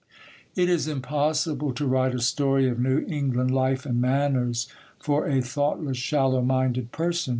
It 0.55 0.67
is 0.67 0.87
impossible 0.87 1.73
to 1.73 1.85
write 1.85 2.15
a 2.15 2.21
story 2.21 2.67
of 2.67 2.79
New 2.79 3.05
England 3.07 3.51
life 3.51 3.85
and 3.85 4.01
manners 4.01 4.67
for 4.97 5.27
a 5.27 5.41
thoughtless, 5.43 5.97
shallow 5.97 6.41
minded 6.41 6.91
person. 6.91 7.29